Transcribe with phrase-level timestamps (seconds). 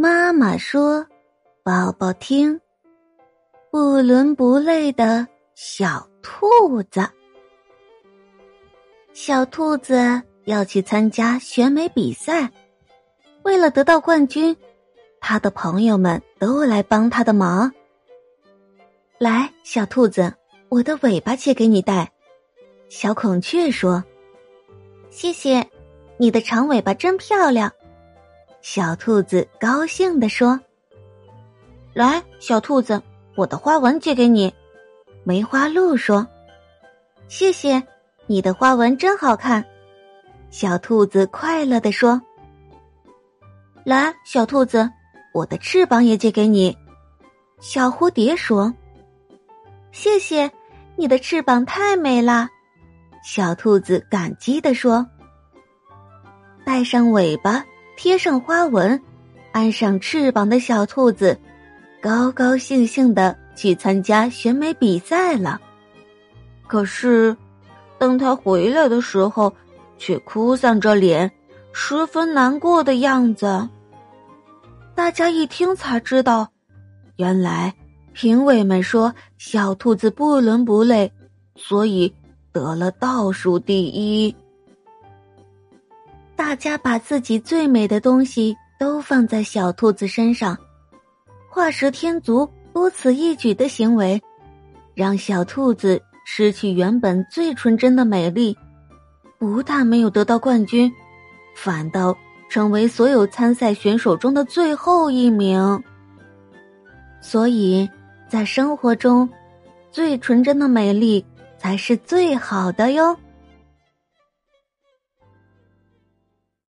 [0.00, 1.06] 妈妈说
[1.62, 2.58] ：“宝宝听，
[3.70, 7.06] 不伦不类的小兔子。
[9.12, 12.50] 小兔子要去参加选美比赛，
[13.42, 14.56] 为了得到冠军，
[15.20, 17.70] 他的朋友们都来帮他的忙。
[19.18, 20.32] 来，小兔子，
[20.70, 22.10] 我的尾巴借给你戴。”
[22.88, 24.02] 小孔雀说
[25.12, 25.68] ：“谢谢，
[26.16, 27.70] 你的长尾巴真漂亮。”
[28.62, 30.60] 小兔子高兴地说
[31.94, 33.02] ：“来，小兔子，
[33.34, 34.52] 我的花纹借给你。”
[35.24, 36.26] 梅花鹿说
[37.26, 37.82] ：“谢谢，
[38.26, 39.64] 你的花纹真好看。”
[40.50, 42.20] 小兔子快乐地说
[43.84, 44.90] ：“来，小兔子，
[45.32, 46.76] 我的翅膀也借给你。”
[47.60, 48.72] 小蝴蝶说
[49.90, 50.50] ：“谢谢，
[50.96, 52.48] 你的翅膀太美了。”
[53.24, 55.06] 小兔子感激地说
[56.64, 57.64] ：“带上尾巴。”
[58.02, 58.98] 贴上花纹，
[59.52, 61.38] 安上翅膀的小兔子，
[62.00, 65.60] 高高兴兴的去参加选美比赛了。
[66.66, 67.36] 可是，
[67.98, 69.54] 等他回来的时候，
[69.98, 71.30] 却哭丧着脸，
[71.74, 73.68] 十分难过的样子。
[74.94, 76.48] 大家一听才知道，
[77.16, 77.74] 原来
[78.14, 81.12] 评委们说小兔子不伦不类，
[81.54, 82.10] 所以
[82.50, 84.34] 得了倒数第一。
[86.40, 90.56] 大家把自己最美的东西都放在小兔子身上，
[91.50, 94.18] 画蛇添足、多此一举的行为，
[94.94, 98.56] 让小兔子失去原本最纯真的美丽，
[99.38, 100.90] 不但没有得到冠军，
[101.54, 102.16] 反倒
[102.48, 105.84] 成为所有参赛选手中的最后一名。
[107.20, 107.86] 所以，
[108.30, 109.28] 在生活中，
[109.92, 111.22] 最纯真的美丽
[111.58, 113.14] 才是最好的哟。